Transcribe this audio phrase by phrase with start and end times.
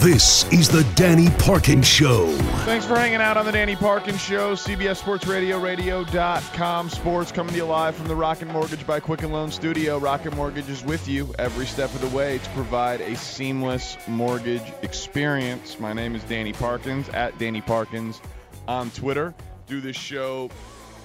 [0.00, 2.28] This is the Danny Parkins Show.
[2.64, 4.54] Thanks for hanging out on the Danny Parkins Show.
[4.54, 9.32] CBS Sports Radio, radio.com sports coming to you live from the Rocket Mortgage by Quicken
[9.32, 9.98] Loan Studio.
[9.98, 14.62] Rocket Mortgage is with you every step of the way to provide a seamless mortgage
[14.82, 15.80] experience.
[15.80, 18.20] My name is Danny Parkins at Danny Parkins
[18.68, 19.34] on Twitter.
[19.66, 20.48] Do this show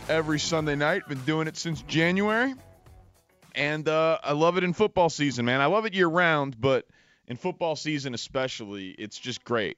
[0.08, 1.08] every Sunday night.
[1.10, 2.54] Been doing it since January.
[3.56, 5.62] And uh, I love it in football season, man.
[5.62, 6.86] I love it year round, but
[7.28, 9.78] in football season especially, it's just great.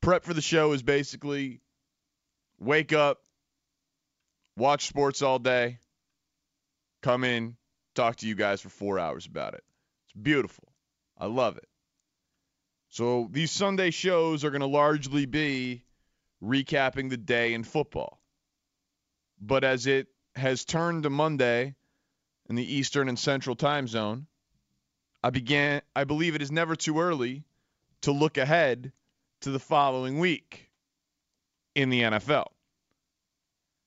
[0.00, 1.60] Prep for the show is basically
[2.60, 3.18] wake up,
[4.56, 5.78] watch sports all day,
[7.02, 7.56] come in,
[7.94, 9.64] talk to you guys for four hours about it.
[10.06, 10.72] It's beautiful.
[11.16, 11.68] I love it.
[12.90, 15.84] So these Sunday shows are going to largely be
[16.42, 18.20] recapping the day in football.
[19.40, 21.74] But as it has turned to Monday
[22.48, 24.27] in the Eastern and Central time zone,
[25.22, 27.44] I began I believe it is never too early
[28.02, 28.92] to look ahead
[29.40, 30.70] to the following week
[31.74, 32.46] in the NFL.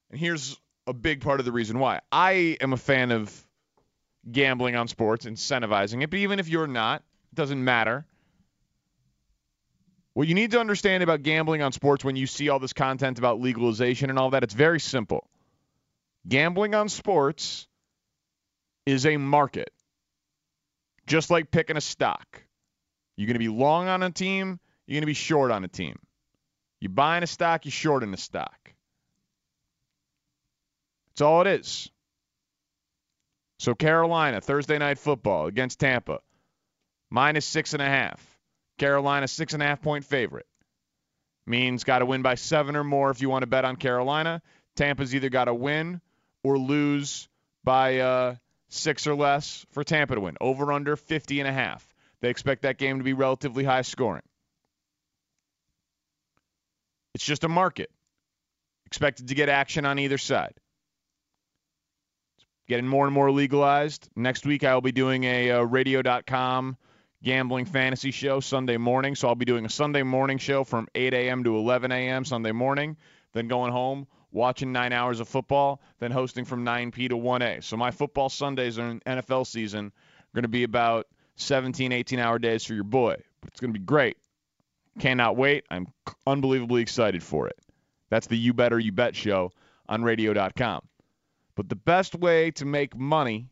[0.10, 2.02] And here's a big part of the reason why.
[2.12, 3.48] I am a fan of
[4.30, 8.06] gambling on sports, incentivizing it, but even if you're not, it doesn't matter.
[10.14, 13.18] What you need to understand about gambling on sports when you see all this content
[13.18, 15.30] about legalization and all that, it's very simple.
[16.28, 17.68] Gambling on sports
[18.86, 19.72] is a market
[21.08, 22.44] just like picking a stock.
[23.16, 25.68] You're going to be long on a team, you're going to be short on a
[25.68, 26.00] team.
[26.80, 28.74] You're buying a stock, you're short in a stock.
[31.10, 31.90] That's all it is.
[33.60, 36.20] So Carolina, Thursday night football against Tampa,
[37.12, 38.20] minus six and a half.
[38.80, 40.48] Carolina, six and a half point favorite.
[41.46, 44.42] Means got to win by seven or more if you want to bet on Carolina.
[44.76, 46.02] Tampa's either got to win
[46.44, 47.28] or lose
[47.64, 48.36] by uh,
[48.72, 50.38] six or less for Tampa to win.
[50.42, 51.88] Over under 50 and a half.
[52.22, 54.24] They expect that game to be relatively high scoring.
[57.14, 57.92] It's just a market.
[58.86, 60.54] Expected to get action on either side.
[62.38, 64.10] It's getting more and more legalized.
[64.16, 66.78] Next week I will be doing a uh, radio.com
[67.24, 69.16] gambling fantasy show Sunday morning.
[69.16, 71.44] So I'll be doing a Sunday morning show from 8 a.m.
[71.44, 72.26] to 11 a.m.
[72.26, 72.98] Sunday morning.
[73.34, 77.64] Then going home, watching nine hours of football, then hosting from 9p to 1a.
[77.64, 82.40] So my football Sundays in NFL season are going to be about 17, 18 hour
[82.40, 83.16] days for your boy.
[83.42, 84.18] But it's going to be great.
[85.00, 85.66] Cannot wait.
[85.70, 85.88] I'm
[86.28, 87.58] unbelievably excited for it.
[88.10, 89.52] That's the You Better You Bet show
[89.88, 90.82] on radio.com.
[91.56, 93.48] But the best way to make money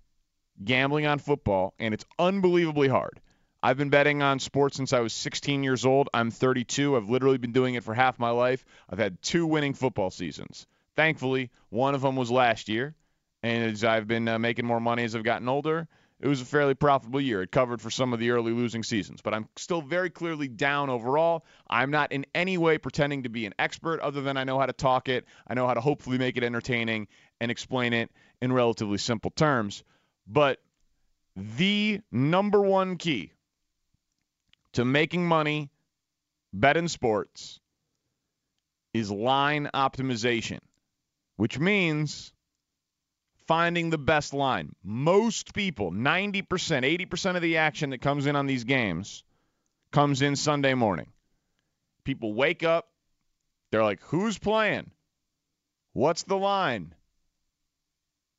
[0.64, 3.22] gambling on football, and it's unbelievably hard.
[3.62, 6.10] I've been betting on sports since I was 16 years old.
[6.14, 6.96] I'm 32.
[6.96, 8.64] I've literally been doing it for half my life.
[8.90, 10.66] I've had two winning football seasons.
[10.96, 12.96] Thankfully, one of them was last year.
[13.44, 15.88] And as I've been uh, making more money as I've gotten older,
[16.22, 17.42] it was a fairly profitable year.
[17.42, 20.90] It covered for some of the early losing seasons, but I'm still very clearly down
[20.90, 21.46] overall.
[21.70, 24.66] I'm not in any way pretending to be an expert, other than I know how
[24.66, 25.26] to talk it.
[25.48, 27.08] I know how to hopefully make it entertaining
[27.40, 29.84] and explain it in relatively simple terms.
[30.28, 30.60] But
[31.36, 33.32] the number one key
[34.74, 35.70] to making money
[36.54, 37.60] betting sports
[38.94, 40.60] is line optimization,
[41.36, 42.34] which means
[43.48, 44.76] finding the best line.
[44.84, 49.24] Most people, 90%, 80% of the action that comes in on these games
[49.92, 51.08] comes in Sunday morning.
[52.04, 52.88] People wake up,
[53.72, 54.92] they're like, who's playing?
[55.94, 56.94] What's the line?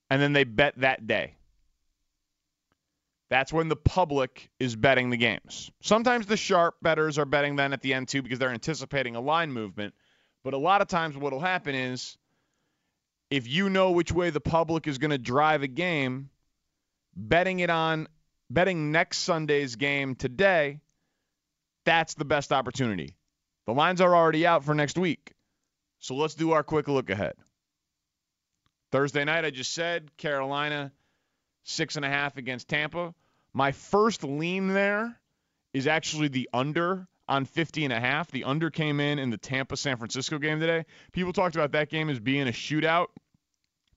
[0.09, 1.35] And then they bet that day.
[3.31, 5.71] That's when the public is betting the games.
[5.81, 9.21] Sometimes the sharp bettors are betting then at the end too because they're anticipating a
[9.21, 9.95] line movement.
[10.43, 12.19] But a lot of times what will happen is
[13.31, 16.31] if you know which way the public is going to drive a game,
[17.15, 18.09] betting it on
[18.51, 20.81] betting next Sunday's game today,
[21.85, 23.15] that's the best opportunity.
[23.67, 25.35] The lines are already out for next week.
[26.01, 27.35] So let's do our quick look ahead.
[28.91, 30.91] Thursday night, I just said Carolina
[31.63, 33.15] six and a half against Tampa.
[33.53, 35.19] My first lean there
[35.73, 38.31] is actually the under on 50 and a half.
[38.31, 40.85] The under came in in the Tampa San Francisco game today.
[41.13, 43.09] People talked about that game as being a shootout.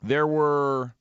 [0.02, 0.94] There were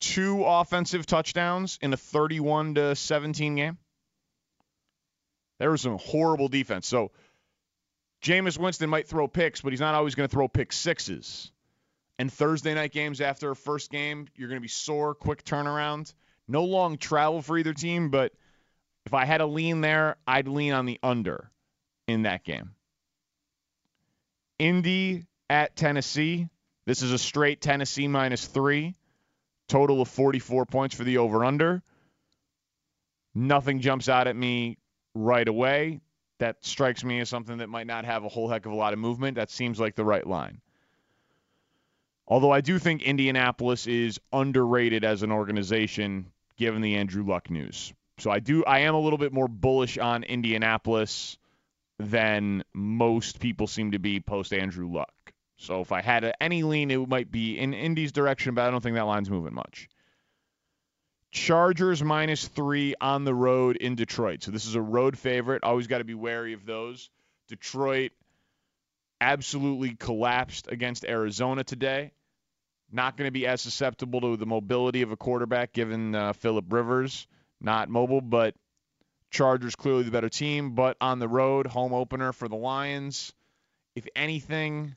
[0.00, 3.78] two offensive touchdowns in a 31 to 17 game.
[5.58, 6.86] There was some horrible defense.
[6.86, 7.10] So
[8.22, 11.52] Jameis Winston might throw picks, but he's not always going to throw pick sixes.
[12.18, 16.12] And Thursday night games after a first game, you're going to be sore, quick turnaround.
[16.50, 18.32] No long travel for either team, but
[19.06, 21.48] if I had a lean there, I'd lean on the under
[22.08, 22.72] in that game.
[24.58, 26.48] Indy at Tennessee.
[26.86, 28.96] This is a straight Tennessee minus three.
[29.68, 31.84] Total of 44 points for the over under.
[33.32, 34.76] Nothing jumps out at me
[35.14, 36.00] right away.
[36.38, 38.92] That strikes me as something that might not have a whole heck of a lot
[38.92, 39.36] of movement.
[39.36, 40.60] That seems like the right line.
[42.26, 47.92] Although I do think Indianapolis is underrated as an organization given the Andrew Luck news.
[48.18, 51.38] So I do I am a little bit more bullish on Indianapolis
[51.98, 55.12] than most people seem to be post Andrew Luck.
[55.56, 58.82] So if I had any lean, it might be in Indy's direction, but I don't
[58.82, 59.88] think that line's moving much.
[61.30, 64.42] Chargers minus three on the road in Detroit.
[64.42, 65.64] So this is a road favorite.
[65.64, 67.08] Always got to be wary of those.
[67.48, 68.12] Detroit
[69.20, 72.12] absolutely collapsed against Arizona today.
[72.92, 76.72] Not going to be as susceptible to the mobility of a quarterback given uh, Philip
[76.72, 77.26] Rivers
[77.60, 78.54] not mobile, but
[79.30, 83.32] Chargers clearly the better team, but on the road, home opener for the Lions.
[83.94, 84.96] If anything,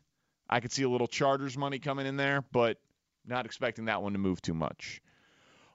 [0.50, 2.78] I could see a little Chargers money coming in there, but
[3.26, 5.02] not expecting that one to move too much.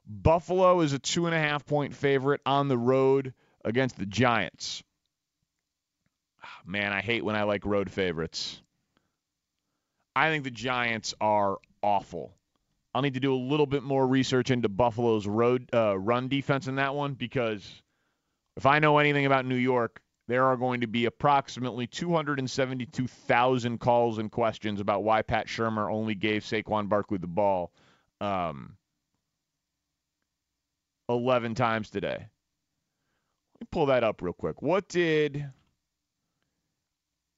[0.06, 3.34] Buffalo is a two and a half point favorite on the road
[3.64, 4.82] against the Giants.
[6.42, 8.60] Ah, man, I hate when I like road favorites.
[10.16, 12.34] I think the Giants are awful.
[12.94, 16.66] I'll need to do a little bit more research into Buffalo's road uh, run defense
[16.66, 17.82] in that one because
[18.56, 24.19] if I know anything about New York, there are going to be approximately 272,000 calls
[24.19, 27.72] and questions about why Pat Shurmur only gave Saquon Barkley the ball
[28.20, 28.76] um,
[31.08, 32.16] 11 times today.
[32.19, 34.60] Let me pull that up real quick.
[34.60, 35.50] What did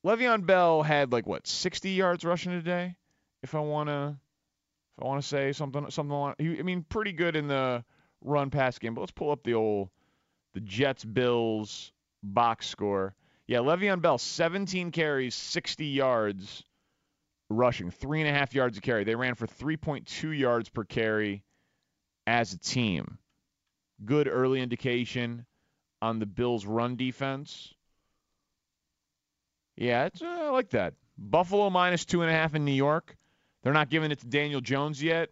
[0.05, 2.97] Le'Veon Bell had like what 60 yards rushing today?
[3.43, 4.17] If I want to
[5.01, 6.35] I want to say something something along.
[6.41, 7.85] I mean, pretty good in the
[8.23, 8.95] run pass game.
[8.95, 9.91] But let's pull up the old
[10.55, 11.93] the Jets Bills
[12.23, 13.15] box score.
[13.47, 16.63] Yeah, Le'Veon Bell, 17 carries, 60 yards
[17.49, 19.05] rushing, three and a half yards a carry.
[19.05, 21.43] They ran for 3.2 yards per carry
[22.27, 23.19] as a team.
[24.05, 25.47] Good early indication
[26.01, 27.75] on the Bills' run defense.
[29.77, 30.95] Yeah, uh, I like that.
[31.19, 33.17] Buffalo minus two and a half in New York.
[33.63, 35.31] They're not giving it to Daniel Jones yet.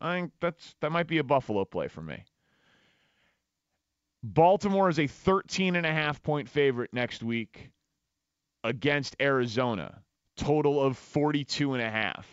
[0.00, 2.22] I think that's that might be a Buffalo play for me.
[4.22, 7.70] Baltimore is a 13 and a half point favorite next week
[8.64, 10.02] against Arizona.
[10.36, 12.26] Total of 42 and a half.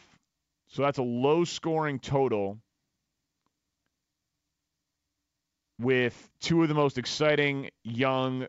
[0.68, 2.60] So that's a low scoring total
[5.80, 8.48] with two of the most exciting young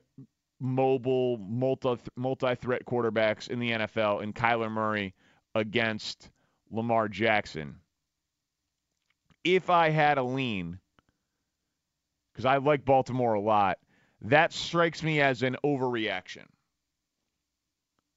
[0.61, 5.14] mobile multi multi threat quarterbacks in the NFL in Kyler Murray
[5.55, 6.31] against
[6.75, 7.76] Lamar Jackson.
[9.44, 10.79] If I had a lean,
[12.32, 13.79] because I like Baltimore a lot,
[14.23, 16.47] that strikes me as an overreaction.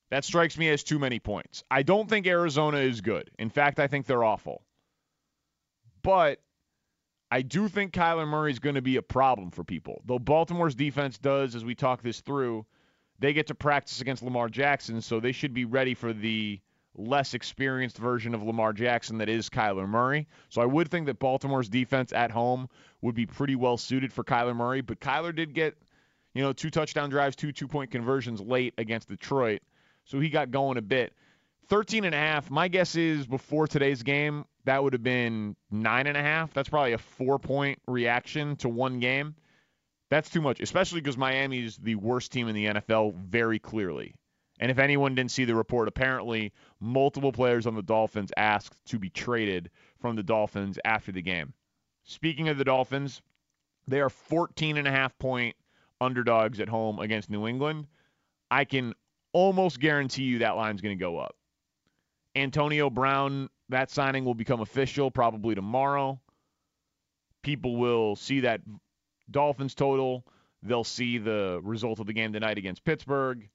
[0.09, 1.63] That strikes me as too many points.
[1.69, 3.29] I don't think Arizona is good.
[3.37, 4.63] In fact, I think they're awful.
[6.01, 6.39] But
[7.29, 10.01] I do think Kyler Murray is going to be a problem for people.
[10.05, 12.65] Though Baltimore's defense does, as we talk this through,
[13.19, 16.61] they get to practice against Lamar Jackson, so they should be ready for the
[16.97, 20.27] less experienced version of Lamar Jackson that is Kyler Murray.
[20.49, 22.69] So I would think that Baltimore's defense at home
[23.01, 25.77] would be pretty well suited for Kyler Murray, but Kyler did get,
[26.33, 29.61] you know, two touchdown drives, two two-point conversions late against Detroit.
[30.05, 31.13] So he got going a bit.
[31.69, 36.07] 13 and a half, my guess is before today's game, that would have been nine
[36.07, 36.53] and a half.
[36.53, 39.35] That's probably a four-point reaction to one game.
[40.09, 44.15] That's too much, especially because Miami is the worst team in the NFL very clearly.
[44.59, 48.97] And if anyone didn't see the report, apparently multiple players on the Dolphins asked to
[48.97, 51.53] be traded from the Dolphins after the game.
[52.03, 53.21] Speaking of the Dolphins,
[53.87, 55.55] they are 14 and a half point
[56.01, 57.87] underdogs at home against New England.
[58.49, 58.93] I can
[59.33, 61.35] almost guarantee you that line's going to go up.
[62.35, 66.19] Antonio Brown, that signing will become official probably tomorrow.
[67.43, 68.61] People will see that
[69.29, 70.25] Dolphins total.
[70.63, 73.47] They'll see the result of the game tonight against Pittsburgh.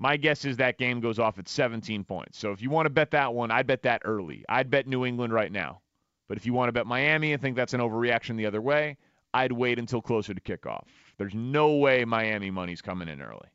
[0.00, 2.38] My guess is that game goes off at 17 points.
[2.38, 4.44] So if you want to bet that one, I'd bet that early.
[4.48, 5.80] I'd bet New England right now.
[6.28, 8.96] But if you want to bet Miami and think that's an overreaction the other way,
[9.34, 10.86] I'd wait until closer to kickoff.
[11.16, 13.48] There's no way Miami money's coming in early.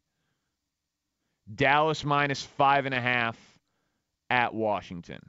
[1.54, 3.38] Dallas minus five and a half
[4.30, 5.20] at Washington.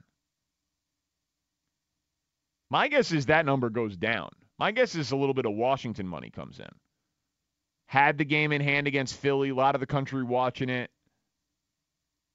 [2.70, 4.30] My guess is that number goes down.
[4.58, 6.70] My guess is a little bit of Washington money comes in.
[7.86, 9.50] Had the game in hand against Philly.
[9.50, 10.90] A lot of the country watching it.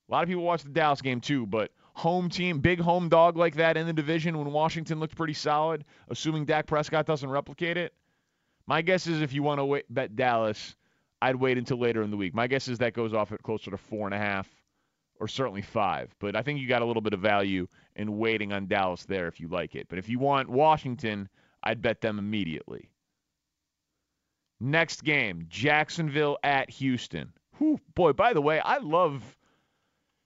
[0.10, 3.38] A lot of people watch the Dallas game too, but home team, big home dog
[3.38, 7.78] like that in the division when Washington looked pretty solid, assuming Dak Prescott doesn't replicate
[7.78, 7.94] it.
[8.66, 10.76] My guess is if you want to bet Dallas,
[11.22, 12.34] I'd wait until later in the week.
[12.34, 14.48] My guess is that goes off at closer to four and a half
[15.20, 16.16] or certainly five.
[16.20, 19.28] But I think you got a little bit of value in waiting on Dallas there
[19.28, 19.88] if you like it.
[19.90, 21.30] But if you want Washington,
[21.64, 22.90] I'd bet them immediately.
[24.60, 27.34] Next game, Jacksonville at Houston.
[27.58, 29.38] Whew, boy, by the way, I love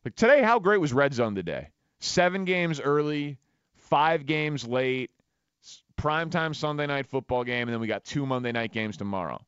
[0.05, 1.69] like today how great was Red Zone today?
[1.99, 3.37] 7 games early,
[3.75, 5.11] 5 games late,
[5.97, 9.39] primetime Sunday night football game and then we got two Monday night games tomorrow.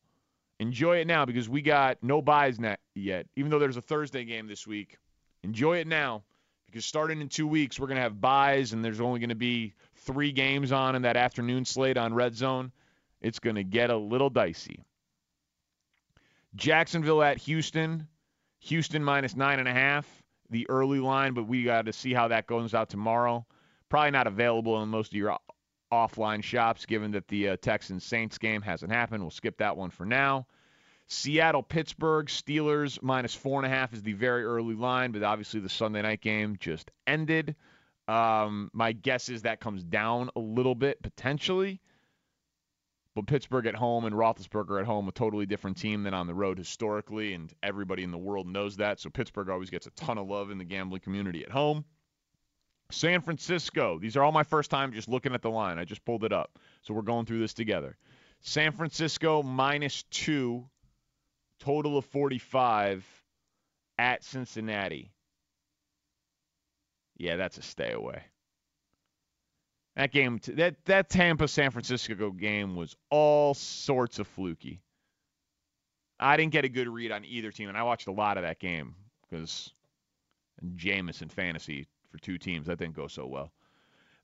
[0.58, 2.58] Enjoy it now because we got no byes
[2.94, 3.26] yet.
[3.36, 4.96] Even though there's a Thursday game this week,
[5.42, 6.22] enjoy it now
[6.66, 9.34] because starting in 2 weeks we're going to have byes and there's only going to
[9.34, 12.72] be 3 games on in that afternoon slate on Red Zone
[13.20, 14.84] it's going to get a little dicey.
[16.54, 18.08] Jacksonville at Houston.
[18.60, 20.06] Houston minus nine and a half,
[20.50, 23.46] the early line, but we got to see how that goes out tomorrow.
[23.88, 25.38] Probably not available in most of your
[25.92, 29.22] offline shops, given that the uh, Texans Saints game hasn't happened.
[29.22, 30.46] We'll skip that one for now.
[31.08, 35.60] Seattle Pittsburgh Steelers minus four and a half is the very early line, but obviously
[35.60, 37.54] the Sunday night game just ended.
[38.08, 41.80] Um, my guess is that comes down a little bit potentially.
[43.16, 46.34] But Pittsburgh at home and Roethlisberger at home, a totally different team than on the
[46.34, 49.00] road historically, and everybody in the world knows that.
[49.00, 51.86] So Pittsburgh always gets a ton of love in the gambling community at home.
[52.90, 53.98] San Francisco.
[53.98, 55.78] These are all my first time just looking at the line.
[55.78, 56.58] I just pulled it up.
[56.82, 57.96] So we're going through this together.
[58.42, 60.68] San Francisco minus two,
[61.58, 63.02] total of 45
[63.96, 65.10] at Cincinnati.
[67.16, 68.24] Yeah, that's a stay away.
[69.96, 74.82] That game, that that Tampa San Francisco game was all sorts of fluky.
[76.20, 78.42] I didn't get a good read on either team, and I watched a lot of
[78.42, 79.72] that game because
[80.76, 83.52] Jameis and fantasy for two teams that didn't go so well.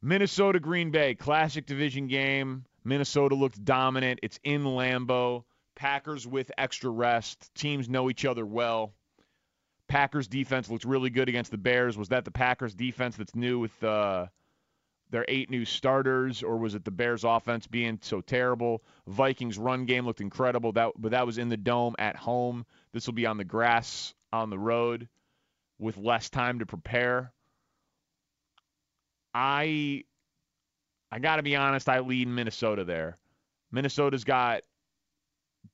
[0.02, 2.64] Minnesota Green Bay classic division game.
[2.84, 4.20] Minnesota looked dominant.
[4.22, 5.44] It's in Lambeau.
[5.74, 7.54] Packers with extra rest.
[7.54, 8.92] Teams know each other well.
[9.88, 11.96] Packers defense looked really good against the Bears.
[11.96, 14.26] Was that the Packers defense that's new with uh,
[15.12, 18.82] their eight new starters, or was it the Bears' offense being so terrible?
[19.06, 22.64] Vikings' run game looked incredible, that but that was in the dome at home.
[22.92, 25.08] This will be on the grass on the road
[25.78, 27.30] with less time to prepare.
[29.34, 30.04] I
[31.10, 33.18] I got to be honest, I lead Minnesota there.
[33.70, 34.62] Minnesota's got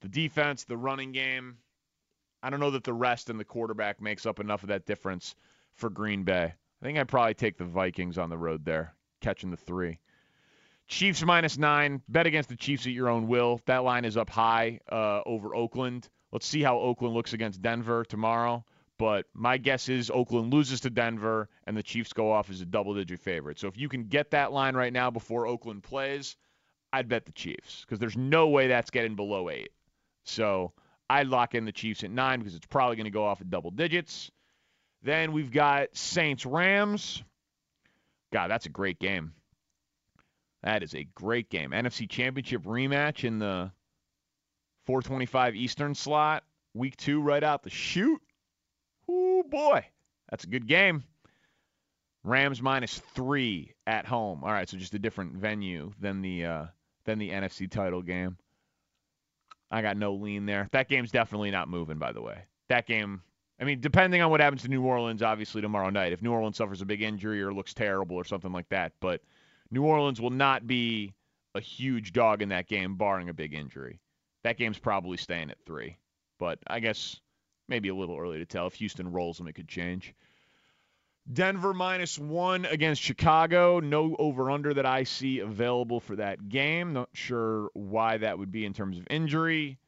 [0.00, 1.58] the defense, the running game.
[2.42, 5.36] I don't know that the rest and the quarterback makes up enough of that difference
[5.74, 6.54] for Green Bay.
[6.82, 9.98] I think I'd probably take the Vikings on the road there catching the three.
[10.86, 12.02] Chiefs minus nine.
[12.08, 13.60] Bet against the Chiefs at your own will.
[13.66, 16.08] That line is up high uh, over Oakland.
[16.32, 18.64] Let's see how Oakland looks against Denver tomorrow.
[18.98, 22.66] But my guess is Oakland loses to Denver and the Chiefs go off as a
[22.66, 23.58] double digit favorite.
[23.58, 26.36] So if you can get that line right now before Oakland plays,
[26.92, 29.70] I'd bet the Chiefs because there's no way that's getting below eight.
[30.24, 30.72] So
[31.08, 33.50] I'd lock in the Chiefs at nine because it's probably going to go off at
[33.50, 34.30] double digits.
[35.02, 37.22] Then we've got Saints Rams.
[38.32, 39.32] God, that's a great game.
[40.62, 41.70] That is a great game.
[41.70, 43.70] NFC Championship rematch in the
[44.86, 46.44] 425 Eastern slot,
[46.74, 48.22] week two, right out the chute.
[49.08, 49.84] Oh boy,
[50.28, 51.04] that's a good game.
[52.24, 54.42] Rams minus three at home.
[54.42, 56.64] All right, so just a different venue than the uh,
[57.04, 58.36] than the NFC title game.
[59.70, 60.68] I got no lean there.
[60.72, 62.44] That game's definitely not moving, by the way.
[62.68, 63.22] That game
[63.60, 66.56] I mean, depending on what happens to New Orleans, obviously tomorrow night, if New Orleans
[66.56, 69.20] suffers a big injury or looks terrible or something like that, but
[69.70, 71.12] New Orleans will not be
[71.54, 74.00] a huge dog in that game, barring a big injury.
[74.44, 75.96] That game's probably staying at three,
[76.38, 77.20] but I guess
[77.68, 78.66] maybe a little early to tell.
[78.68, 80.14] If Houston rolls them, it could change.
[81.30, 83.80] Denver minus one against Chicago.
[83.80, 86.94] No over under that I see available for that game.
[86.94, 89.78] Not sure why that would be in terms of injury.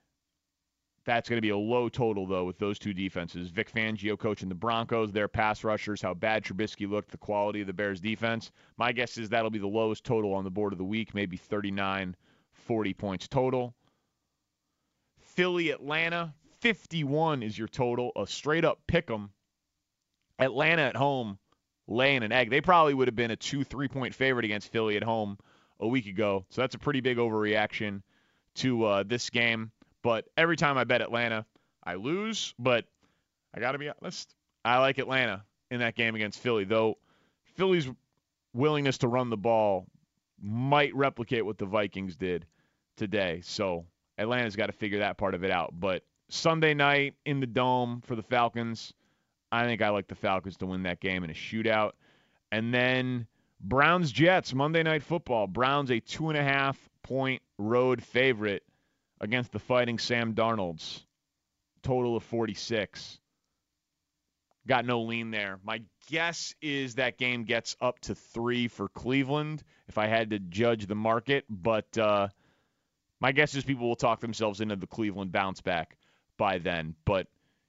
[1.11, 3.49] That's going to be a low total, though, with those two defenses.
[3.49, 7.67] Vic Fangio coaching the Broncos, their pass rushers, how bad Trubisky looked, the quality of
[7.67, 8.53] the Bears' defense.
[8.77, 11.37] My guess is that'll be the lowest total on the board of the week, maybe
[11.37, 12.15] 39,
[12.53, 13.75] 40 points total.
[15.19, 18.13] Philly, Atlanta, 51 is your total.
[18.15, 19.31] A straight up pick 'em.
[20.39, 21.41] Atlanta at home,
[21.89, 22.51] laying an egg.
[22.51, 25.39] They probably would have been a two, three point favorite against Philly at home
[25.81, 26.47] a week ago.
[26.51, 28.03] So that's a pretty big overreaction
[28.59, 29.73] to uh, this game.
[30.03, 31.45] But every time I bet Atlanta,
[31.85, 32.55] I lose.
[32.59, 32.87] But
[33.55, 36.99] I got to be honest, I like Atlanta in that game against Philly, though
[37.57, 37.89] Philly's
[38.53, 39.87] willingness to run the ball
[40.43, 42.47] might replicate what the Vikings did
[42.97, 43.41] today.
[43.45, 43.85] So
[44.19, 45.75] Atlanta's got to figure that part of it out.
[45.79, 48.93] But Sunday night in the dome for the Falcons,
[49.53, 51.93] I think I like the Falcons to win that game in a shootout.
[52.53, 53.27] And then
[53.61, 55.47] Browns Jets Monday Night Football.
[55.47, 58.63] Browns a two and a half point road favorite
[59.21, 61.03] against the Fighting Sam Darnolds.
[61.83, 63.19] Total of 46.
[64.67, 65.59] Got no lean there.
[65.65, 70.39] My guess is that game gets up to three for Cleveland if I had to
[70.39, 72.29] judge the market, but uh,
[73.21, 75.97] my guess is people will talk themselves into the Cleveland bounce back
[76.37, 76.95] by then.
[77.05, 77.27] But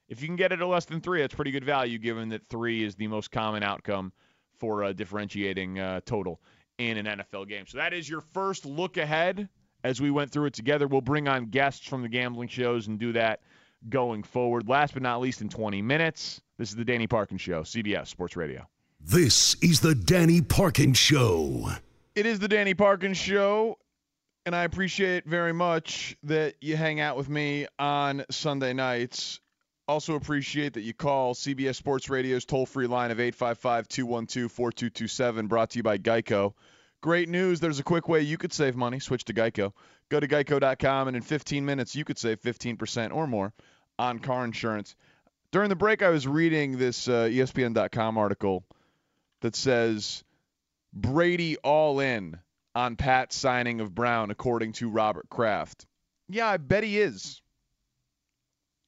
[0.09, 2.47] if you can get it at less than three, that's pretty good value given that
[2.49, 4.11] three is the most common outcome
[4.59, 6.41] for a differentiating uh, total
[6.77, 7.65] in an NFL game.
[7.67, 9.47] So that is your first look ahead
[9.83, 10.87] as we went through it together.
[10.87, 13.41] We'll bring on guests from the gambling shows and do that
[13.89, 14.67] going forward.
[14.67, 18.35] Last but not least, in 20 minutes, this is the Danny Parkins Show, CBS Sports
[18.35, 18.67] Radio.
[18.99, 21.71] This is the Danny Parkins Show.
[22.13, 23.77] It is the Danny Parkins Show,
[24.45, 29.39] and I appreciate very much that you hang out with me on Sunday nights.
[29.87, 35.83] Also appreciate that you call CBS Sports Radio's toll-free line of 855-212-4227 brought to you
[35.83, 36.53] by Geico.
[37.01, 38.99] Great news, there's a quick way you could save money.
[38.99, 39.73] Switch to Geico.
[40.09, 43.53] Go to geico.com and in 15 minutes you could save 15% or more
[43.97, 44.95] on car insurance.
[45.51, 48.63] During the break I was reading this uh, ESPN.com article
[49.41, 50.23] that says
[50.93, 52.37] Brady all in
[52.75, 55.87] on Pat's signing of Brown according to Robert Kraft.
[56.29, 57.41] Yeah, I bet he is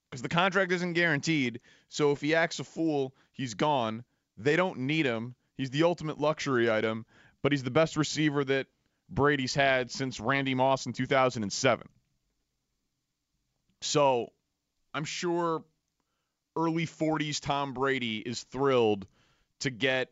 [0.09, 1.59] because the contract isn't guaranteed.
[1.89, 4.03] So if he acts a fool, he's gone.
[4.37, 5.33] They don't need him.
[5.57, 7.05] He's the ultimate luxury item,
[7.43, 8.65] but he's the best receiver that
[9.09, 11.87] Brady's had since Randy Moss in 2007.
[13.81, 14.31] So
[14.93, 15.63] I'm sure
[16.55, 19.05] early 40s Tom Brady is thrilled
[19.59, 20.09] to get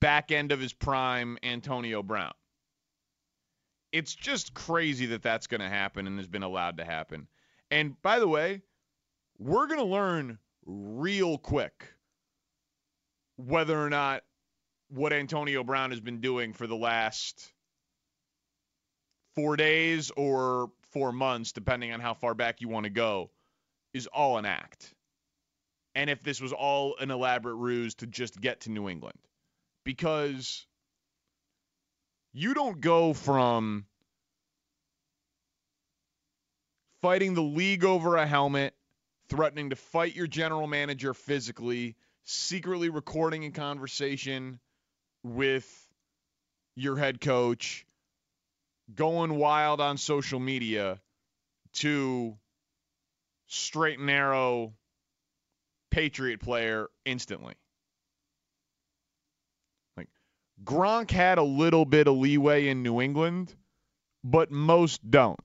[0.00, 2.32] back end of his prime Antonio Brown.
[3.92, 7.28] It's just crazy that that's going to happen and has been allowed to happen.
[7.70, 8.62] And by the way,
[9.38, 11.92] we're going to learn real quick
[13.36, 14.22] whether or not
[14.96, 17.52] what Antonio Brown has been doing for the last
[19.34, 23.30] four days or four months, depending on how far back you want to go,
[23.92, 24.94] is all an act.
[25.94, 29.18] And if this was all an elaborate ruse to just get to New England.
[29.84, 30.66] Because
[32.32, 33.84] you don't go from
[37.02, 38.74] fighting the league over a helmet,
[39.28, 44.58] threatening to fight your general manager physically, secretly recording a conversation
[45.34, 45.88] with
[46.74, 47.86] your head coach,
[48.94, 51.00] going wild on social media
[51.74, 52.36] to
[53.46, 54.72] straight and narrow
[55.90, 57.54] Patriot player instantly.
[59.96, 60.08] Like
[60.64, 63.54] Gronk had a little bit of leeway in New England,
[64.22, 65.40] but most don't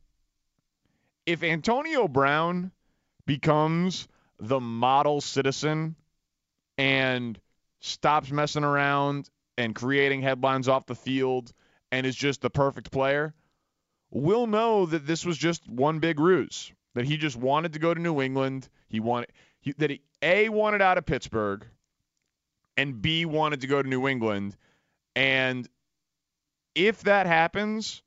[1.26, 2.72] if Antonio Brown
[3.26, 4.08] becomes
[4.40, 5.96] the model citizen
[6.78, 7.40] and
[7.80, 11.52] stops messing around and creating headlines off the field
[11.92, 13.34] and is just the perfect player,
[14.10, 16.72] we'll know that this was just one big ruse.
[16.94, 18.68] That he just wanted to go to New England.
[18.90, 21.66] He wanted he, that he a wanted out of Pittsburgh,
[22.76, 24.58] and B wanted to go to New England.
[25.16, 25.68] And
[26.76, 28.02] if that happens,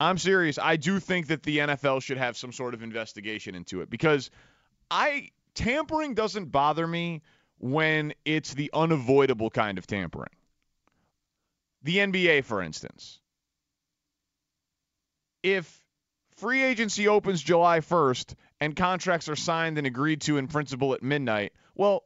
[0.00, 0.58] I'm serious.
[0.58, 4.30] I do think that the NFL should have some sort of investigation into it because
[4.90, 7.22] I tampering doesn't bother me
[7.58, 10.30] when it's the unavoidable kind of tampering.
[11.82, 13.20] The NBA, for instance.
[15.42, 15.80] If
[16.36, 21.02] free agency opens July 1st and contracts are signed and agreed to in principle at
[21.02, 22.04] midnight, well,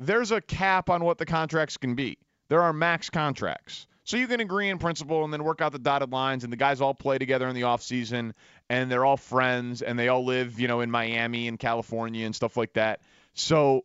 [0.00, 2.18] there's a cap on what the contracts can be.
[2.48, 3.86] There are max contracts.
[4.04, 6.56] So you can agree in principle and then work out the dotted lines, and the
[6.56, 8.34] guys all play together in the off season,
[8.68, 12.34] and they're all friends, and they all live, you know, in Miami and California and
[12.34, 13.00] stuff like that.
[13.34, 13.84] So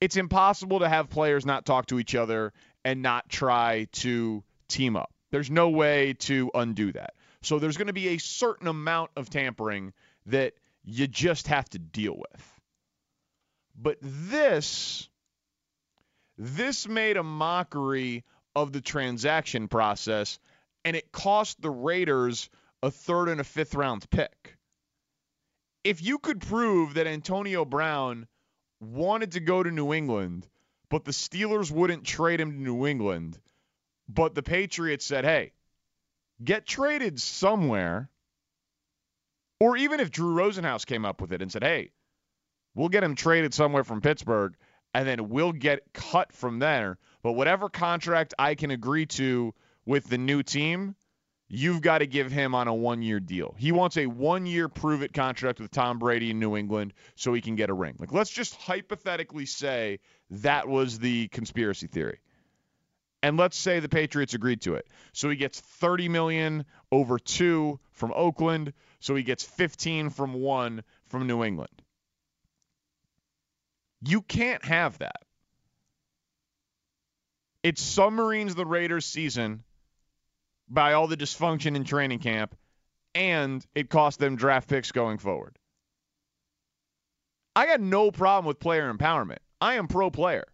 [0.00, 2.52] it's impossible to have players not talk to each other
[2.84, 5.12] and not try to team up.
[5.30, 7.14] There's no way to undo that.
[7.42, 9.92] So there's going to be a certain amount of tampering
[10.26, 12.60] that you just have to deal with.
[13.76, 15.08] But this
[16.36, 20.38] this made a mockery of the transaction process,
[20.84, 22.48] and it cost the Raiders
[22.82, 24.56] a third and a fifth round pick.
[25.82, 28.26] If you could prove that Antonio Brown
[28.80, 30.46] wanted to go to New England,
[30.88, 33.38] but the Steelers wouldn't trade him to New England,
[34.08, 35.52] but the Patriots said, hey,
[36.42, 38.08] get traded somewhere,
[39.60, 41.90] Or even if Drew Rosenhaus came up with it and said, hey,
[42.74, 44.54] we'll get him traded somewhere from Pittsburgh
[44.94, 46.98] and then we'll get cut from there.
[47.22, 49.52] But whatever contract I can agree to
[49.84, 50.94] with the new team,
[51.48, 53.54] you've got to give him on a one year deal.
[53.58, 57.32] He wants a one year prove it contract with Tom Brady in New England so
[57.32, 57.96] he can get a ring.
[57.98, 62.20] Like, let's just hypothetically say that was the conspiracy theory.
[63.22, 64.86] And let's say the Patriots agreed to it.
[65.12, 70.84] So he gets 30 million over 2 from Oakland, so he gets 15 from 1
[71.08, 71.82] from New England.
[74.02, 75.24] You can't have that.
[77.64, 79.64] It submarines the Raiders season
[80.68, 82.56] by all the dysfunction in training camp,
[83.14, 85.58] and it cost them draft picks going forward.
[87.56, 89.38] I got no problem with player empowerment.
[89.60, 90.44] I am pro player.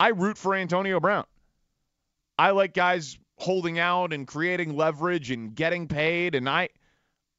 [0.00, 1.24] I root for Antonio Brown.
[2.38, 6.70] I like guys holding out and creating leverage and getting paid, and I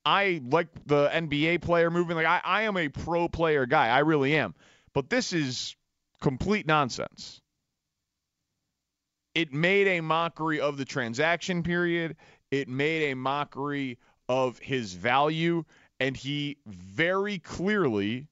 [0.05, 2.17] I like the NBA player movement.
[2.17, 3.87] Like I, I am a pro player guy.
[3.87, 4.55] I really am.
[4.93, 5.75] But this is
[6.21, 7.41] complete nonsense.
[9.35, 12.15] It made a mockery of the transaction period.
[12.51, 15.63] It made a mockery of his value,
[15.99, 18.27] and he very clearly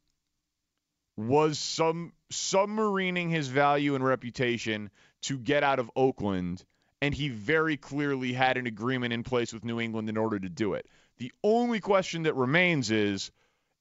[1.18, 4.90] was some submarining his value and reputation
[5.22, 6.64] to get out of Oakland,
[7.02, 10.50] and he very clearly had an agreement in place with New England in order to
[10.50, 10.88] do it.
[11.18, 13.32] The only question that remains is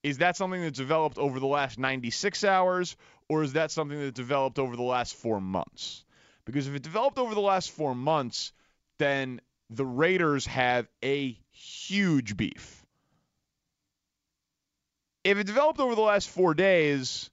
[0.02, 2.96] is that something that's developed over the last 96 hours,
[3.28, 6.04] or is that something that developed over the last four months?
[6.46, 8.52] Because if it developed over the last four months,
[8.98, 12.84] then the Raiders have a huge beef.
[15.24, 17.28] If it developed over the last four days,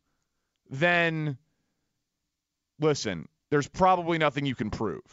[0.71, 1.37] then
[2.79, 5.03] listen, there's probably nothing you can prove.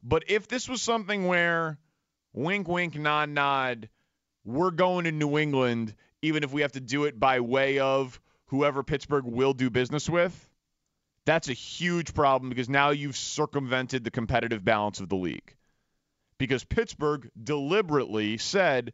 [0.00, 1.78] But if this was something where
[2.32, 3.88] wink, wink, nod, nod,
[4.44, 8.20] we're going to New England, even if we have to do it by way of
[8.46, 10.50] whoever Pittsburgh will do business with,
[11.26, 15.54] that's a huge problem because now you've circumvented the competitive balance of the league.
[16.38, 18.92] Because Pittsburgh deliberately said,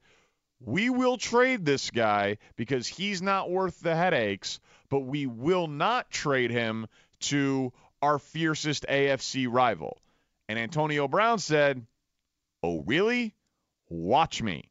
[0.61, 6.11] we will trade this guy because he's not worth the headaches, but we will not
[6.11, 6.87] trade him
[7.21, 10.01] to our fiercest AFC rival.
[10.49, 11.87] And Antonio Brown said,
[12.63, 13.35] Oh, really?
[13.89, 14.71] Watch me.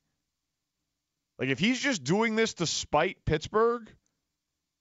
[1.39, 3.89] Like, if he's just doing this to spite Pittsburgh,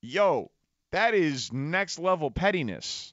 [0.03, 0.51] yo,
[0.93, 3.13] that is next level pettiness.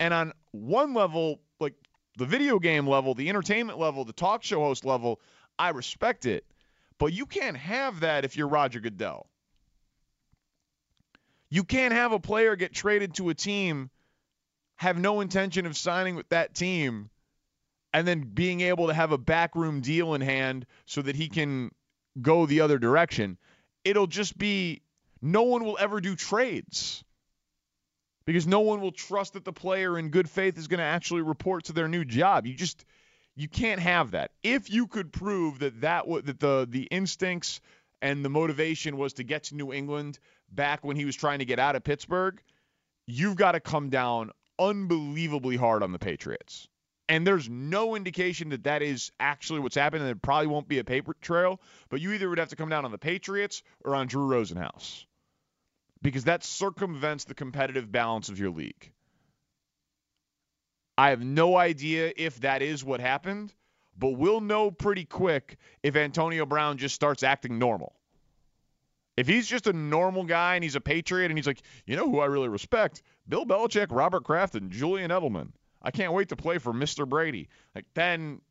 [0.00, 1.74] And on one level, like
[2.16, 5.20] the video game level, the entertainment level, the talk show host level,
[5.58, 6.44] I respect it.
[6.98, 9.26] But you can't have that if you're Roger Goodell.
[11.50, 13.90] You can't have a player get traded to a team,
[14.76, 17.10] have no intention of signing with that team,
[17.92, 21.70] and then being able to have a backroom deal in hand so that he can
[22.20, 23.38] go the other direction.
[23.84, 24.82] It'll just be
[25.24, 27.02] no one will ever do trades
[28.26, 31.22] because no one will trust that the player in good faith is going to actually
[31.22, 32.46] report to their new job.
[32.46, 32.84] You just
[33.34, 34.32] you can't have that.
[34.42, 37.62] If you could prove that that that the the instincts
[38.02, 40.18] and the motivation was to get to New England
[40.52, 42.38] back when he was trying to get out of Pittsburgh,
[43.06, 46.68] you've got to come down unbelievably hard on the Patriots.
[47.08, 50.02] And there's no indication that that is actually what's happened.
[50.02, 52.68] And there probably won't be a paper trail, but you either would have to come
[52.68, 55.06] down on the Patriots or on Drew Rosenhaus
[56.04, 58.92] because that circumvents the competitive balance of your league.
[60.98, 63.52] I have no idea if that is what happened,
[63.98, 67.96] but we'll know pretty quick if Antonio Brown just starts acting normal.
[69.16, 72.10] If he's just a normal guy and he's a Patriot and he's like, you know
[72.10, 73.02] who I really respect?
[73.26, 75.52] Bill Belichick, Robert Kraft, and Julian Edelman.
[75.80, 77.08] I can't wait to play for Mr.
[77.08, 77.48] Brady.
[77.74, 78.42] Like then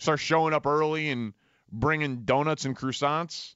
[0.00, 1.32] start showing up early and
[1.72, 3.54] bringing donuts and croissants.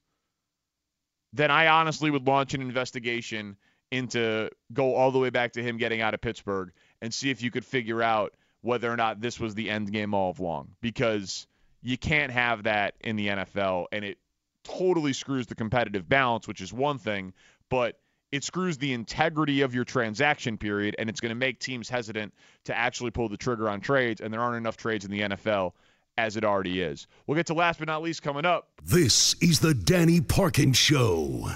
[1.39, 3.57] Then I honestly would launch an investigation
[3.93, 7.43] into go all the way back to him getting out of Pittsburgh and see if
[7.43, 11.47] you could figure out whether or not this was the end game all along because
[11.81, 14.19] you can't have that in the NFL and it
[14.65, 17.33] totally screws the competitive balance, which is one thing,
[17.69, 18.01] but
[18.33, 22.35] it screws the integrity of your transaction period and it's going to make teams hesitant
[22.65, 25.73] to actually pull the trigger on trades and there aren't enough trades in the NFL
[26.19, 27.07] as it already is.
[27.27, 28.69] We'll get to last but not least coming up.
[28.85, 31.49] This is the Danny Parkins show.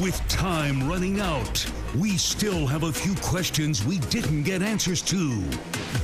[0.00, 1.64] With time running out,
[1.96, 5.42] we still have a few questions we didn't get answers to.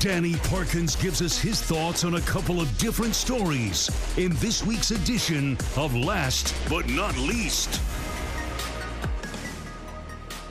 [0.01, 4.91] Danny Parkins gives us his thoughts on a couple of different stories in this week's
[4.91, 7.81] edition of Last But Not Least.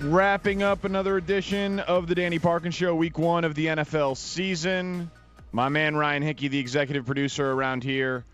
[0.02, 5.10] Wrapping up another edition of the Danny Parkins Show, week one of the NFL season.
[5.54, 8.26] My man Ryan Hickey, the executive producer around here,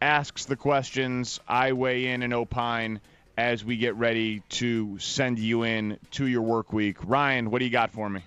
[0.00, 1.38] asks the questions.
[1.46, 3.00] I weigh in and opine
[3.36, 6.96] as we get ready to send you in to your work week.
[7.04, 8.22] Ryan, what do you got for me?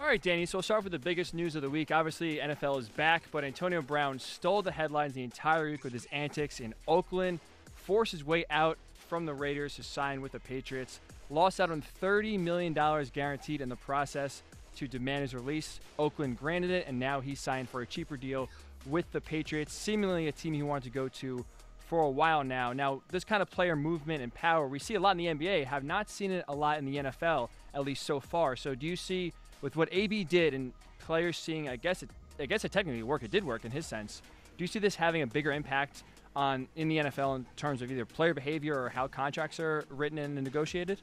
[0.00, 0.46] All right, Danny.
[0.46, 1.90] So we'll start with the biggest news of the week.
[1.90, 6.06] Obviously, NFL is back, but Antonio Brown stole the headlines the entire week with his
[6.12, 7.40] antics in Oakland,
[7.74, 8.78] forced his way out
[9.08, 11.00] from the Raiders to sign with the Patriots,
[11.30, 12.72] lost out on $30 million
[13.12, 14.42] guaranteed in the process
[14.76, 15.80] to demand his release.
[15.98, 18.48] Oakland granted it, and now he signed for a cheaper deal
[18.86, 21.44] with the Patriots, seemingly a team he wanted to go to
[21.88, 22.72] for a while now.
[22.72, 25.64] Now, this kind of player movement and power, we see a lot in the NBA,
[25.64, 28.56] have not seen it a lot in the NFL, at least so far.
[28.56, 32.46] So do you see with what AB did and players seeing, I guess it, I
[32.46, 33.24] guess it technically worked.
[33.24, 34.22] It did work in his sense.
[34.56, 36.02] Do you see this having a bigger impact
[36.36, 40.18] on in the NFL in terms of either player behavior or how contracts are written
[40.18, 41.00] and negotiated?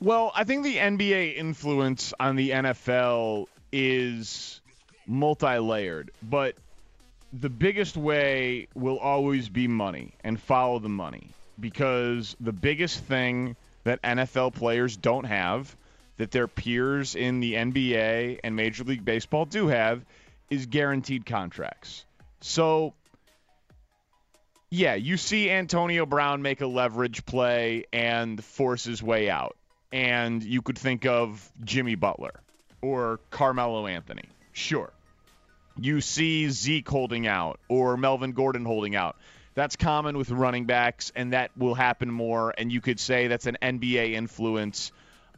[0.00, 4.60] Well, I think the NBA influence on the NFL is
[5.06, 6.56] multi-layered, but
[7.32, 11.28] the biggest way will always be money and follow the money
[11.58, 15.74] because the biggest thing that NFL players don't have
[16.16, 20.04] that their peers in the NBA and Major League Baseball do have
[20.50, 22.04] is guaranteed contracts.
[22.40, 22.94] So,
[24.70, 29.56] yeah, you see Antonio Brown make a leverage play and force his way out.
[29.94, 32.40] And you could think of Jimmy Butler
[32.82, 34.24] or Carmelo Anthony.
[34.52, 34.92] Sure.
[35.78, 39.16] You see Zeke holding out or Melvin Gordon holding out.
[39.54, 42.52] That's common with running backs, and that will happen more.
[42.58, 44.90] And you could say that's an NBA influence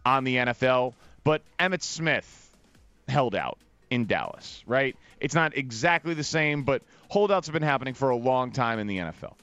[0.07, 2.51] on the NFL, but Emmitt Smith
[3.09, 3.59] held out
[3.91, 4.97] in Dallas, right?
[5.21, 8.87] It's not exactly the same, but holdouts have been happening for a long time in
[8.87, 9.35] the NFL.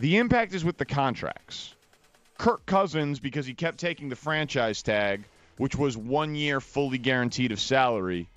[0.00, 1.76] The impact is with the contracts.
[2.40, 5.24] Kirk Cousins, because he kept taking the franchise tag,
[5.58, 8.30] which was one year fully guaranteed of salary,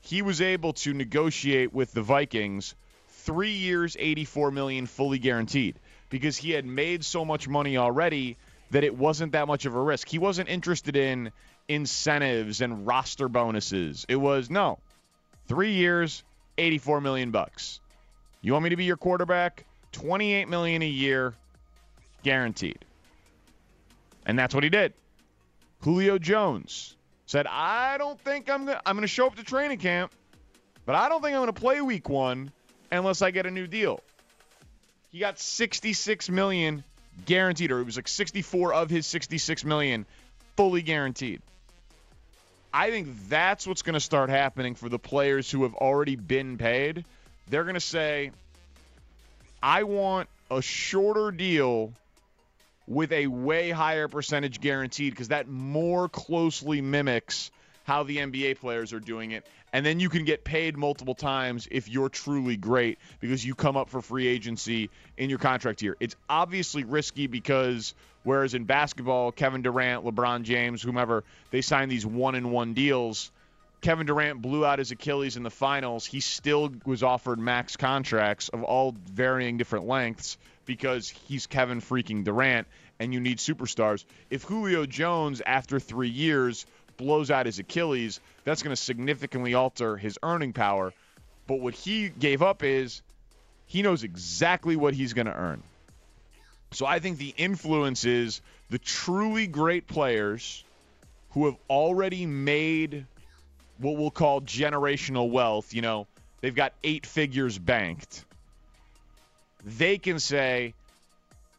[0.00, 2.74] he was able to negotiate with the Vikings
[3.06, 5.76] three years, 84 million fully guaranteed,
[6.08, 8.36] because he had made so much money already
[8.72, 10.08] that it wasn't that much of a risk.
[10.08, 11.30] He wasn't interested in
[11.68, 14.06] incentives and roster bonuses.
[14.08, 14.80] It was no,
[15.46, 16.24] three years,
[16.58, 17.78] 84 million bucks.
[18.42, 19.66] You want me to be your quarterback?
[19.92, 21.36] 28 million a year,
[22.24, 22.84] guaranteed.
[24.30, 24.92] And that's what he did.
[25.80, 29.78] Julio Jones said, "I don't think I'm gonna, I'm going to show up to training
[29.78, 30.12] camp,
[30.86, 32.52] but I don't think I'm going to play week 1
[32.92, 34.00] unless I get a new deal."
[35.10, 36.84] He got 66 million
[37.26, 40.06] guaranteed, or it was like 64 of his 66 million
[40.56, 41.42] fully guaranteed.
[42.72, 46.56] I think that's what's going to start happening for the players who have already been
[46.56, 47.04] paid.
[47.48, 48.30] They're going to say,
[49.60, 51.92] I want a shorter deal
[52.90, 57.52] with a way higher percentage guaranteed because that more closely mimics
[57.84, 59.46] how the NBA players are doing it.
[59.72, 63.76] And then you can get paid multiple times if you're truly great because you come
[63.76, 65.96] up for free agency in your contract year.
[66.00, 71.22] It's obviously risky because whereas in basketball, Kevin Durant, LeBron James, whomever,
[71.52, 73.30] they sign these one and one deals.
[73.80, 76.04] Kevin Durant blew out his Achilles in the finals.
[76.04, 82.24] He still was offered max contracts of all varying different lengths because he's Kevin freaking
[82.24, 82.66] Durant
[82.98, 84.04] and you need superstars.
[84.28, 86.66] If Julio Jones, after three years,
[86.98, 90.92] blows out his Achilles, that's going to significantly alter his earning power.
[91.46, 93.00] But what he gave up is
[93.66, 95.62] he knows exactly what he's going to earn.
[96.72, 100.62] So I think the influence is the truly great players
[101.30, 103.06] who have already made
[103.80, 105.74] what we'll call generational wealth.
[105.74, 106.06] You know,
[106.40, 108.24] they've got eight figures banked.
[109.64, 110.74] They can say,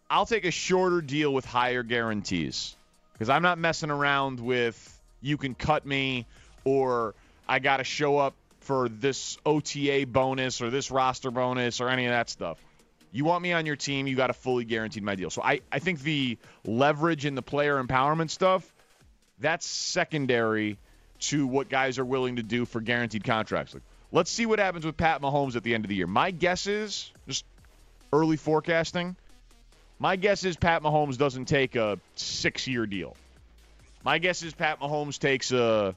[0.09, 2.75] I'll take a shorter deal with higher guarantees
[3.13, 6.25] because I'm not messing around with you can cut me
[6.63, 7.13] or
[7.47, 12.05] I got to show up for this OTA bonus or this roster bonus or any
[12.05, 12.57] of that stuff.
[13.11, 15.29] You want me on your team, you got to fully guarantee my deal.
[15.29, 18.71] So I, I think the leverage and the player empowerment stuff,
[19.39, 20.77] that's secondary
[21.21, 23.73] to what guys are willing to do for guaranteed contracts.
[23.73, 26.07] Like, let's see what happens with Pat Mahomes at the end of the year.
[26.07, 27.45] My guess is, just
[28.11, 29.15] early forecasting,
[29.99, 33.15] my guess is Pat Mahomes doesn't take a six year deal.
[34.03, 35.95] My guess is Pat Mahomes takes a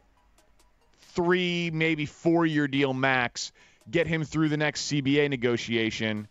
[1.14, 3.50] three, maybe four year deal max,
[3.90, 6.28] get him through the next CBA negotiation,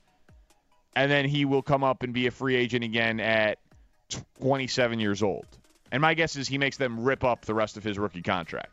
[0.95, 3.57] and then he will come up and be a free agent again at
[4.39, 5.45] 27 years old.
[5.91, 8.69] And my guess is he makes them rip up the rest of his rookie contract.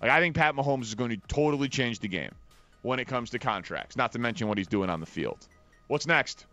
[0.00, 2.32] Like I think Pat Mahomes is going to totally change the game
[2.82, 5.48] when it comes to contracts, not to mention what he's doing on the field.
[5.88, 6.46] What's next?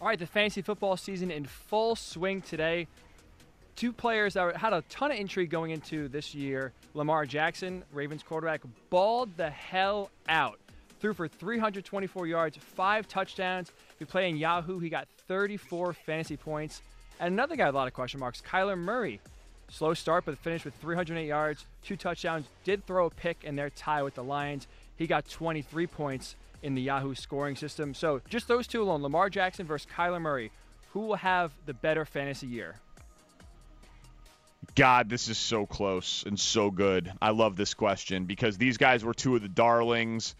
[0.00, 2.86] All right, the fantasy football season in full swing today
[3.80, 6.70] two players that had a ton of intrigue going into this year.
[6.92, 10.58] Lamar Jackson, Ravens quarterback, balled the hell out.
[11.00, 13.70] Threw for 324 yards, five touchdowns.
[13.70, 16.82] If you play in Yahoo, he got 34 fantasy points.
[17.20, 19.18] And another guy with a lot of question marks, Kyler Murray.
[19.70, 22.46] Slow start, but finished with 308 yards, two touchdowns.
[22.64, 24.66] Did throw a pick in their tie with the Lions.
[24.96, 27.94] He got 23 points in the Yahoo scoring system.
[27.94, 30.50] So just those two alone, Lamar Jackson versus Kyler Murray,
[30.92, 32.76] who will have the better fantasy year?
[34.74, 37.12] God, this is so close and so good.
[37.22, 40.34] I love this question because these guys were two of the darlings,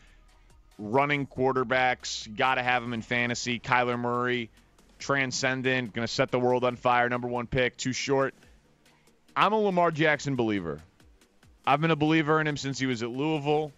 [0.79, 2.35] running quarterbacks.
[2.37, 3.61] Got to have them in fantasy.
[3.61, 4.51] Kyler Murray,
[4.99, 7.09] transcendent, going to set the world on fire.
[7.09, 8.35] Number one pick, too short.
[9.37, 10.81] I'm a Lamar Jackson believer.
[11.67, 13.73] I've been a believer in him since he was at Louisville.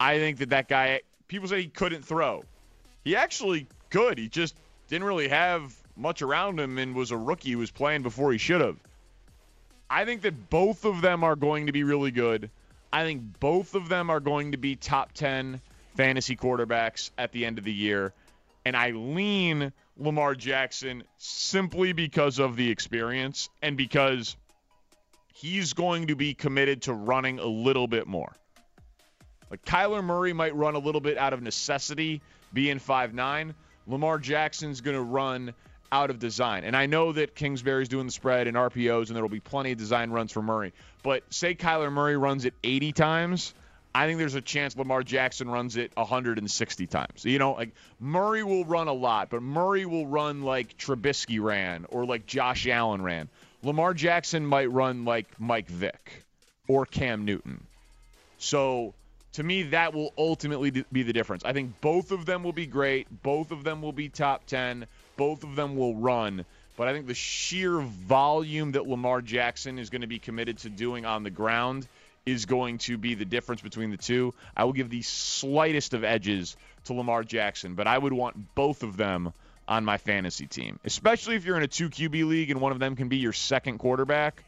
[0.00, 2.44] I think that that guy, people say he couldn't throw.
[3.04, 4.18] He actually could.
[4.18, 4.56] He just
[4.88, 8.38] didn't really have much around him and was a rookie who was playing before he
[8.38, 8.76] should have.
[9.90, 12.50] I think that both of them are going to be really good.
[12.92, 15.60] I think both of them are going to be top 10
[15.96, 18.12] fantasy quarterbacks at the end of the year.
[18.64, 24.36] And I lean Lamar Jackson simply because of the experience and because
[25.32, 28.32] he's going to be committed to running a little bit more.
[29.50, 33.54] Like Kyler Murray might run a little bit out of necessity, being five nine.
[33.86, 35.52] Lamar Jackson's going to run
[35.90, 36.64] out of design.
[36.64, 39.72] And I know that Kingsbury's doing the spread and RPOs, and there will be plenty
[39.72, 40.72] of design runs for Murray.
[41.02, 43.54] But say Kyler Murray runs it 80 times,
[43.94, 47.24] I think there's a chance Lamar Jackson runs it 160 times.
[47.26, 51.84] You know, like Murray will run a lot, but Murray will run like Trubisky ran
[51.90, 53.28] or like Josh Allen ran.
[53.62, 56.24] Lamar Jackson might run like Mike Vick
[56.68, 57.64] or Cam Newton.
[58.38, 58.94] So
[59.34, 61.44] to me, that will ultimately be the difference.
[61.44, 63.06] I think both of them will be great.
[63.22, 66.44] Both of them will be top 10 both of them will run.
[66.76, 70.70] But I think the sheer volume that Lamar Jackson is going to be committed to
[70.70, 71.86] doing on the ground
[72.24, 74.32] is going to be the difference between the two.
[74.56, 78.82] I will give the slightest of edges to Lamar Jackson, but I would want both
[78.82, 79.32] of them
[79.68, 82.78] on my fantasy team, especially if you're in a 2 QB league and one of
[82.78, 84.44] them can be your second quarterback.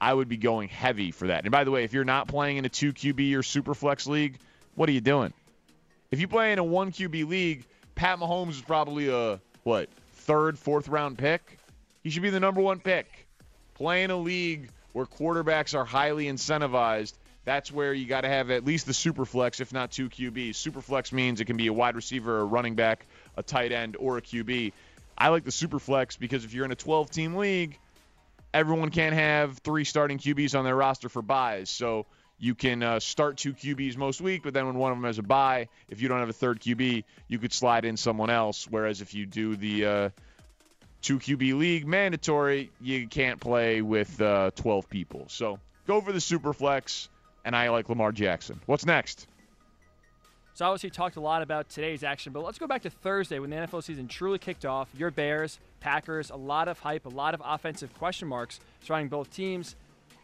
[0.00, 1.44] I would be going heavy for that.
[1.44, 4.06] And by the way, if you're not playing in a 2 QB or super flex
[4.06, 4.38] league,
[4.74, 5.32] what are you doing?
[6.10, 10.58] If you play in a 1 QB league, Pat Mahomes is probably a what third,
[10.58, 11.58] fourth round pick.
[12.02, 13.26] He should be the number one pick.
[13.74, 17.12] Play in a league where quarterbacks are highly incentivized.
[17.44, 20.54] That's where you got to have at least the super flex, if not two QBs.
[20.54, 23.96] Super flex means it can be a wide receiver, a running back, a tight end,
[23.98, 24.72] or a QB.
[25.16, 27.78] I like the super flex because if you're in a 12 team league,
[28.52, 31.70] everyone can't have three starting QBs on their roster for byes.
[31.70, 32.06] So
[32.38, 35.18] you can uh, start two QBs most week, but then when one of them has
[35.18, 38.66] a bye, if you don't have a third QB, you could slide in someone else.
[38.68, 40.08] Whereas if you do the uh,
[41.02, 45.26] two QB league mandatory, you can't play with uh, 12 people.
[45.28, 47.10] So go for the super flex,
[47.44, 48.58] and I like Lamar Jackson.
[48.64, 49.26] What's next?
[50.54, 53.50] So obviously talked a lot about today's action, but let's go back to Thursday when
[53.50, 54.88] the NFL season truly kicked off.
[54.96, 59.32] Your Bears, Packers, a lot of hype, a lot of offensive question marks surrounding both
[59.34, 59.76] teams.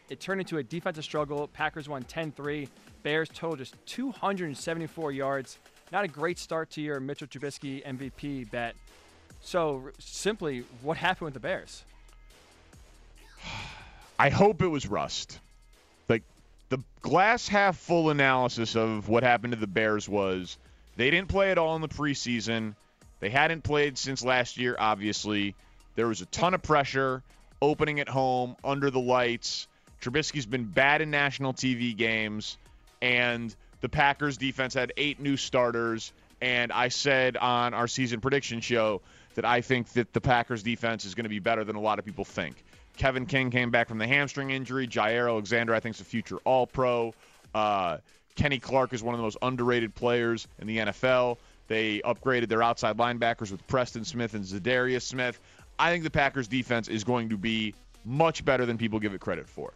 [0.09, 1.47] It turned into a defensive struggle.
[1.47, 2.69] Packers won 10 3.
[3.03, 5.57] Bears total just 274 yards.
[5.91, 8.75] Not a great start to your Mitchell Trubisky MVP bet.
[9.41, 11.83] So, simply, what happened with the Bears?
[14.19, 15.39] I hope it was rust.
[16.69, 20.57] The glass half full analysis of what happened to the Bears was
[20.97, 22.75] they didn't play at all in the preseason.
[23.19, 25.55] They hadn't played since last year, obviously.
[25.95, 27.23] There was a ton of pressure
[27.61, 29.67] opening at home, under the lights.
[30.01, 32.57] Trubisky's been bad in national TV games,
[33.01, 36.13] and the Packers defense had eight new starters.
[36.41, 39.01] And I said on our season prediction show
[39.35, 41.97] that I think that the Packers defense is going to be better than a lot
[41.97, 42.63] of people think.
[42.97, 44.87] Kevin King came back from the hamstring injury.
[44.87, 47.13] Jaire Alexander, I think, is a future All Pro.
[47.53, 47.97] Uh,
[48.35, 51.37] Kenny Clark is one of the most underrated players in the NFL.
[51.67, 55.39] They upgraded their outside linebackers with Preston Smith and Za'Darius Smith.
[55.79, 57.73] I think the Packers defense is going to be
[58.05, 59.73] much better than people give it credit for.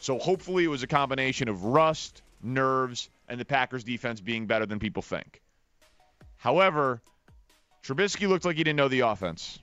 [0.00, 4.64] So hopefully it was a combination of rust, nerves, and the Packers defense being better
[4.64, 5.40] than people think.
[6.36, 7.02] However,
[7.84, 9.58] Trubisky looked like he didn't know the offense.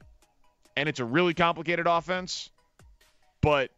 [0.78, 2.50] And it's a really complicated offense,
[3.46, 3.70] but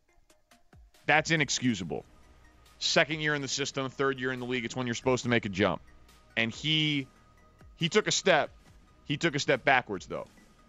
[1.08, 2.06] that's inexcusable.
[2.80, 5.30] Second year in the system, third year in the league, it's when you're supposed to
[5.30, 5.82] make a jump.
[6.38, 7.06] And he
[7.76, 8.50] he took a step.
[9.04, 10.26] He took a step backwards though.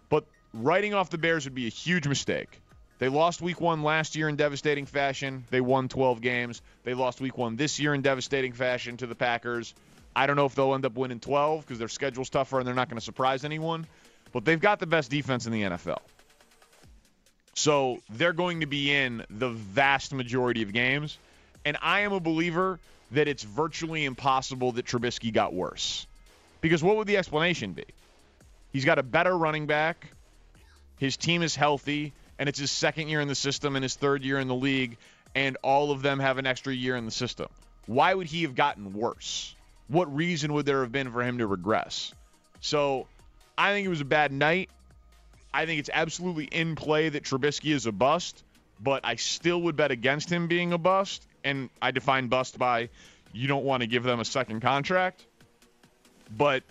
[0.09, 2.59] But writing off the Bears would be a huge mistake.
[2.97, 5.45] They lost week one last year in devastating fashion.
[5.49, 6.61] They won 12 games.
[6.83, 9.73] They lost week one this year in devastating fashion to the Packers.
[10.13, 12.75] I don't know if they'll end up winning 12 because their schedule's tougher and they're
[12.75, 13.87] not going to surprise anyone.
[14.33, 15.99] But they've got the best defense in the NFL.
[17.59, 21.17] So they're going to be in the vast majority of games.
[21.65, 22.79] And I am a believer
[23.11, 26.07] that it's virtually impossible that Trubisky got worse.
[26.61, 27.83] Because what would the explanation be?
[28.71, 30.09] He's got a better running back,
[30.99, 34.23] his team is healthy, and it's his second year in the system and his third
[34.23, 34.95] year in the league,
[35.35, 37.47] and all of them have an extra year in the system.
[37.87, 39.53] Why would he have gotten worse?
[39.89, 42.13] What reason would there have been for him to regress?
[42.61, 43.07] So
[43.57, 44.69] I think it was a bad night.
[45.53, 48.43] I think it's absolutely in play that Trubisky is a bust,
[48.79, 51.25] but I still would bet against him being a bust.
[51.43, 52.89] And I define bust by
[53.31, 55.25] you don't want to give them a second contract.
[56.35, 56.63] But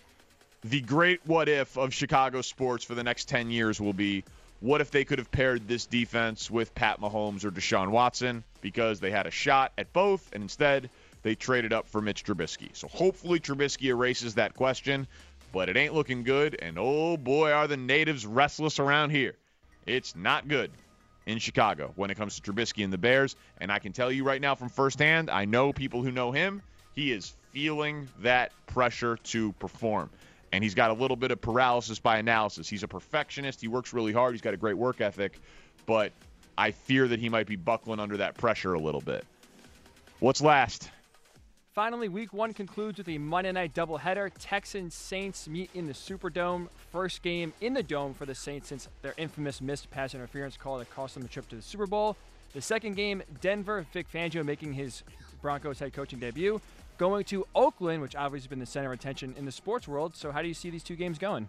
[0.62, 4.24] the great what if of Chicago sports for the next 10 years will be
[4.60, 8.98] what if they could have paired this defense with Pat Mahomes or Deshaun Watson because
[8.98, 10.90] they had a shot at both, and instead
[11.22, 12.74] they traded up for Mitch Trubisky.
[12.74, 15.06] So hopefully Trubisky erases that question,
[15.52, 19.34] but it ain't looking good, and oh boy, are the natives restless around here.
[19.86, 20.70] It's not good
[21.26, 24.24] in Chicago when it comes to Trubisky and the Bears, and I can tell you
[24.24, 26.62] right now from firsthand, I know people who know him,
[26.94, 30.10] he is feeling that pressure to perform
[30.52, 32.68] and he's got a little bit of paralysis by analysis.
[32.68, 33.60] He's a perfectionist.
[33.60, 34.34] He works really hard.
[34.34, 35.38] He's got a great work ethic,
[35.86, 36.12] but
[36.56, 39.24] I fear that he might be buckling under that pressure a little bit.
[40.20, 40.90] What's last?
[41.78, 44.32] Finally, week one concludes with a Monday night doubleheader.
[44.40, 46.66] Texans Saints meet in the Superdome.
[46.90, 50.78] First game in the dome for the Saints since their infamous missed pass interference call
[50.78, 52.16] that cost them a trip to the Super Bowl.
[52.52, 55.04] The second game, Denver, Vic Fangio making his
[55.40, 56.60] Broncos head coaching debut
[56.98, 60.16] going to Oakland, which obviously has been the center of attention in the sports world.
[60.16, 61.48] So, how do you see these two games going?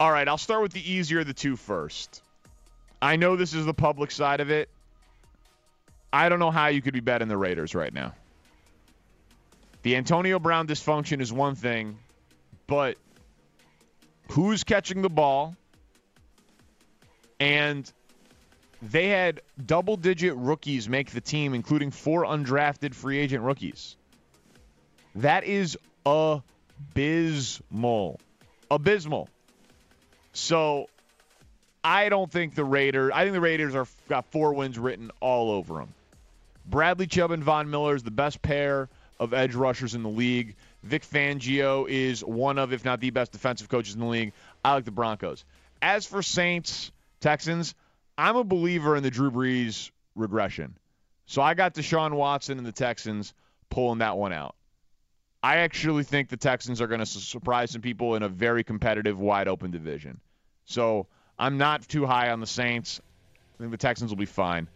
[0.00, 2.20] All right, I'll start with the easier of the two first.
[3.00, 4.68] I know this is the public side of it.
[6.12, 8.12] I don't know how you could be betting the Raiders right now.
[9.82, 11.98] The Antonio Brown dysfunction is one thing,
[12.66, 12.98] but
[14.30, 15.56] who's catching the ball?
[17.38, 17.90] And
[18.82, 23.96] they had double digit rookies make the team, including four undrafted free agent rookies.
[25.16, 28.20] That is abysmal.
[28.70, 29.28] Abysmal.
[30.32, 30.88] So
[31.82, 33.12] I don't think the Raiders.
[33.14, 35.94] I think the Raiders are got four wins written all over them.
[36.66, 38.90] Bradley Chubb and Von Miller is the best pair
[39.20, 40.56] of edge rushers in the league.
[40.82, 44.32] Vic Fangio is one of, if not the best defensive coaches in the league.
[44.64, 45.44] I like the Broncos.
[45.82, 46.90] As for Saints,
[47.20, 47.74] Texans,
[48.16, 50.74] I'm a believer in the Drew Brees regression.
[51.26, 53.34] So I got Deshaun Watson and the Texans
[53.68, 54.56] pulling that one out.
[55.42, 59.20] I actually think the Texans are going to surprise some people in a very competitive,
[59.20, 60.18] wide open division.
[60.64, 61.06] So
[61.38, 63.00] I'm not too high on the Saints.
[63.54, 64.66] I think the Texans will be fine.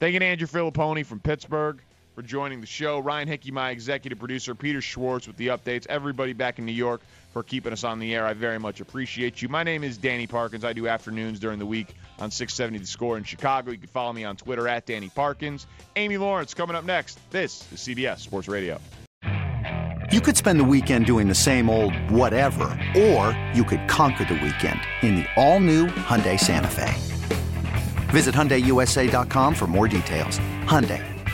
[0.00, 1.80] Thank you to Andrew Fillipponi from Pittsburgh
[2.16, 2.98] for joining the show.
[2.98, 4.54] Ryan Hickey, my executive producer.
[4.54, 5.86] Peter Schwartz with the updates.
[5.86, 8.26] Everybody back in New York for keeping us on the air.
[8.26, 9.50] I very much appreciate you.
[9.50, 10.64] My name is Danny Parkins.
[10.64, 13.70] I do afternoons during the week on 670 The Score in Chicago.
[13.70, 15.66] You can follow me on Twitter at Danny Parkins.
[15.94, 17.18] Amy Lawrence coming up next.
[17.30, 18.80] This is CBS Sports Radio.
[20.10, 22.64] You could spend the weekend doing the same old whatever,
[22.96, 26.94] or you could conquer the weekend in the all-new Hyundai Santa Fe.
[28.10, 30.38] Visit HyundaiUSA.com for more details.
[30.62, 31.04] Hyundai,